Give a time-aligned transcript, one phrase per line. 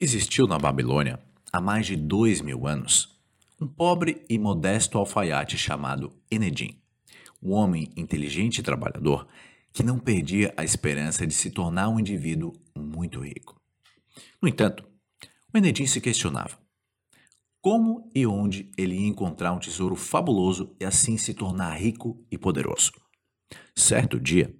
[0.00, 1.18] Existiu na Babilônia,
[1.52, 3.18] há mais de dois mil anos,
[3.60, 6.80] um pobre e modesto alfaiate chamado Enedim,
[7.42, 9.26] um homem inteligente e trabalhador
[9.72, 13.60] que não perdia a esperança de se tornar um indivíduo muito rico.
[14.40, 14.88] No entanto,
[15.52, 16.56] o Enedim se questionava
[17.60, 22.38] como e onde ele ia encontrar um tesouro fabuloso e assim se tornar rico e
[22.38, 22.92] poderoso.
[23.74, 24.54] Certo dia,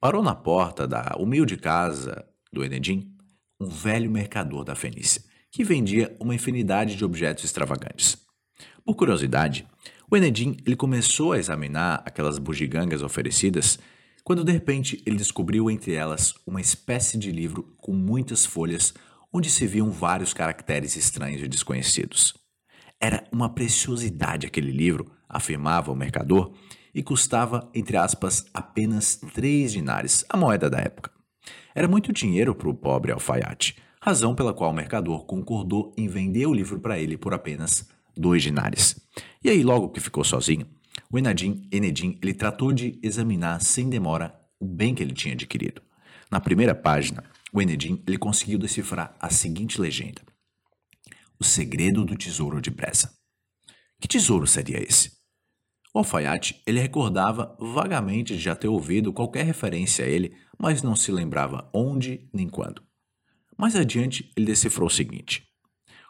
[0.00, 3.19] parou na porta da humilde casa do Enedim
[3.60, 8.16] um velho mercador da Fenícia, que vendia uma infinidade de objetos extravagantes.
[8.84, 9.66] Por curiosidade,
[10.10, 13.78] o Enedim ele começou a examinar aquelas bugigangas oferecidas
[14.24, 18.94] quando de repente ele descobriu entre elas uma espécie de livro com muitas folhas
[19.32, 22.34] onde se viam vários caracteres estranhos e desconhecidos.
[23.00, 26.52] Era uma preciosidade aquele livro, afirmava o mercador,
[26.92, 31.19] e custava, entre aspas, apenas três dinares, a moeda da época.
[31.74, 36.46] Era muito dinheiro para o pobre alfaiate, razão pela qual o mercador concordou em vender
[36.46, 39.00] o livro para ele por apenas dois dinares.
[39.42, 40.66] E aí, logo que ficou sozinho,
[41.10, 45.82] o Enadim, Enedim ele tratou de examinar sem demora o bem que ele tinha adquirido.
[46.30, 50.22] Na primeira página, o Enedim ele conseguiu decifrar a seguinte legenda:
[51.38, 53.12] O segredo do tesouro de Bresa.
[54.00, 55.19] Que tesouro seria esse?
[55.92, 60.94] O alfaiate ele recordava vagamente de já ter ouvido qualquer referência a ele, mas não
[60.94, 62.82] se lembrava onde nem quando.
[63.58, 65.48] Mais adiante, ele decifrou o seguinte: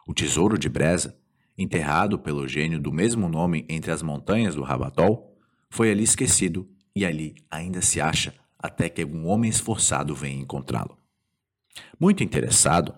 [0.07, 1.19] O tesouro de Breza,
[1.57, 5.37] enterrado pelo gênio do mesmo nome entre as montanhas do Rabatol,
[5.71, 10.99] foi ali esquecido e ali ainda se acha até que algum homem esforçado venha encontrá-lo.
[11.99, 12.95] Muito interessado,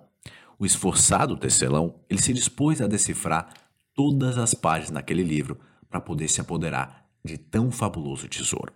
[0.58, 3.52] o esforçado tecelão ele se dispôs a decifrar
[3.94, 5.60] todas as páginas daquele livro
[5.92, 8.72] para poder se apoderar de tão fabuloso tesouro.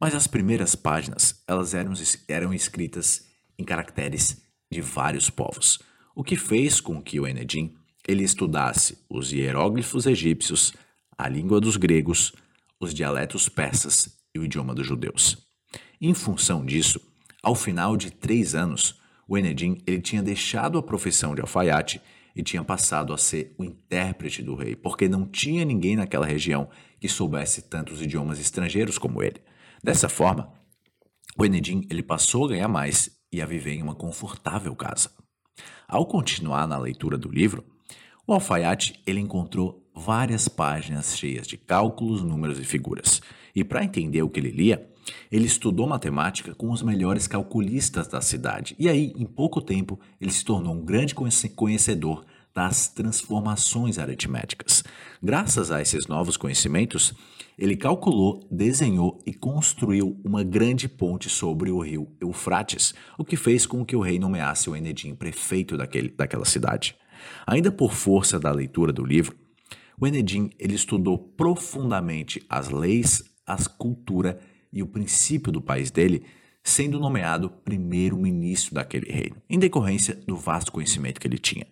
[0.00, 1.92] Mas as primeiras páginas, elas eram,
[2.26, 3.24] eram escritas
[3.56, 5.78] em caracteres de vários povos,
[6.12, 7.76] o que fez com que o Enedim
[8.06, 10.74] ele estudasse os hieróglifos egípcios,
[11.16, 12.32] a língua dos gregos,
[12.80, 15.38] os dialetos persas e o idioma dos judeus.
[16.00, 17.00] Em função disso,
[17.42, 22.00] ao final de três anos, o Enedim ele tinha deixado a profissão de alfaiate
[22.34, 26.68] e tinha passado a ser o intérprete do rei, porque não tinha ninguém naquela região
[27.00, 29.40] que soubesse tantos idiomas estrangeiros como ele.
[29.82, 30.52] Dessa forma,
[31.36, 35.10] o Enedim ele passou a ganhar mais e a viver em uma confortável casa.
[35.86, 37.64] Ao continuar na leitura do livro,
[38.26, 43.20] o alfaiate ele encontrou várias páginas cheias de cálculos, números e figuras.
[43.54, 44.90] E para entender o que ele lia,
[45.30, 48.74] ele estudou matemática com os melhores calculistas da cidade.
[48.78, 54.84] E aí, em pouco tempo, ele se tornou um grande conhecedor das transformações aritméticas.
[55.20, 57.12] Graças a esses novos conhecimentos,
[57.58, 63.66] ele calculou, desenhou e construiu uma grande ponte sobre o rio Eufrates, o que fez
[63.66, 66.96] com que o rei nomeasse o Enedim prefeito daquele, daquela cidade.
[67.46, 69.36] Ainda por força da leitura do livro,
[70.00, 74.38] o Enedim ele estudou profundamente as leis, a cultura
[74.74, 76.24] e o princípio do país dele,
[76.62, 81.66] sendo nomeado primeiro-ministro daquele reino, em decorrência do vasto conhecimento que ele tinha.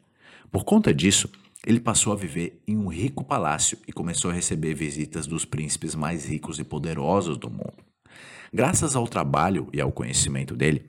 [0.50, 1.28] Por conta disso,
[1.66, 5.94] ele passou a viver em um rico palácio e começou a receber visitas dos príncipes
[5.94, 7.74] mais ricos e poderosos do mundo.
[8.52, 10.88] Graças ao trabalho e ao conhecimento dele,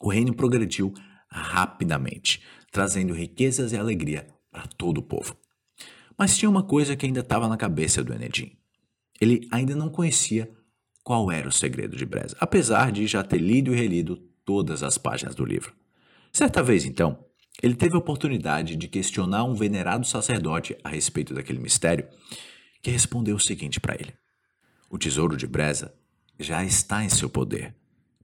[0.00, 0.92] o reino progrediu
[1.28, 5.36] rapidamente, trazendo riquezas e alegria para todo o povo.
[6.18, 8.56] Mas tinha uma coisa que ainda estava na cabeça do Enedim.
[9.20, 10.50] Ele ainda não conhecia
[11.06, 14.98] qual era o segredo de Breza, apesar de já ter lido e relido todas as
[14.98, 15.72] páginas do livro.
[16.32, 17.24] Certa vez, então,
[17.62, 22.08] ele teve a oportunidade de questionar um venerado sacerdote a respeito daquele mistério,
[22.82, 24.14] que respondeu o seguinte para ele:
[24.90, 25.94] O tesouro de Breza
[26.40, 27.72] já está em seu poder,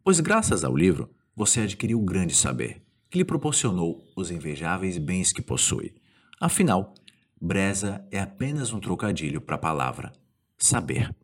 [0.03, 5.41] pois graças ao livro você adquiriu grande saber, que lhe proporcionou os invejáveis bens que
[5.41, 5.95] possui.
[6.41, 6.95] Afinal,
[7.41, 10.13] Breza é apenas um trocadilho para a palavra
[10.59, 11.15] saber.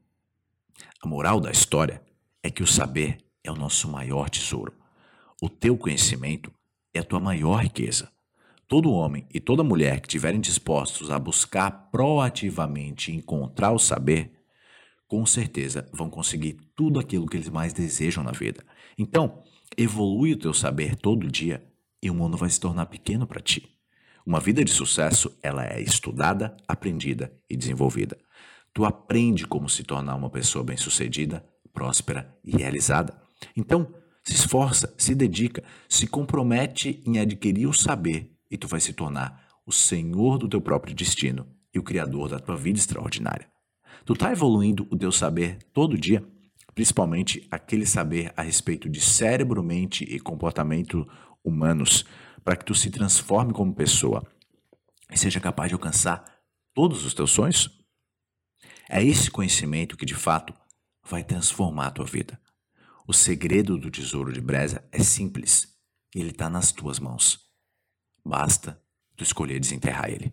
[1.00, 2.02] A moral da história
[2.42, 4.72] é que o saber é o nosso maior tesouro.
[5.40, 6.52] O teu conhecimento
[6.92, 8.10] é a tua maior riqueza.
[8.66, 14.32] Todo homem e toda mulher que estiverem dispostos a buscar proativamente encontrar o saber,
[15.06, 18.64] com certeza vão conseguir tudo aquilo que eles mais desejam na vida.
[18.98, 19.44] Então,
[19.76, 21.64] evolui o teu saber todo dia
[22.02, 23.72] e o mundo vai se tornar pequeno para ti.
[24.26, 28.18] Uma vida de sucesso, ela é estudada, aprendida e desenvolvida.
[28.78, 33.20] Tu aprende como se tornar uma pessoa bem-sucedida, próspera e realizada.
[33.56, 33.92] Então,
[34.22, 39.48] se esforça, se dedica, se compromete em adquirir o saber e tu vai se tornar
[39.66, 41.44] o senhor do teu próprio destino
[41.74, 43.48] e o criador da tua vida extraordinária.
[44.04, 46.24] Tu está evoluindo o teu saber todo dia,
[46.72, 51.04] principalmente aquele saber a respeito de cérebro, mente e comportamento
[51.42, 52.04] humanos,
[52.44, 54.22] para que tu se transforme como pessoa
[55.12, 56.24] e seja capaz de alcançar
[56.72, 57.76] todos os teus sonhos?
[58.88, 60.54] É esse conhecimento que de fato
[61.04, 62.40] vai transformar a tua vida.
[63.06, 65.76] O segredo do tesouro de Breza é simples.
[66.14, 67.40] Ele está nas tuas mãos.
[68.24, 68.82] Basta
[69.16, 70.32] tu escolher desenterrar ele.